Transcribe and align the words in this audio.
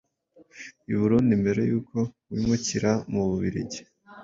i 0.91 0.93
Burundi 0.99 1.33
mbere 1.41 1.61
yuko 1.69 1.97
wimukira 2.31 2.91
mu 3.11 3.21
Bubiligi. 3.29 3.81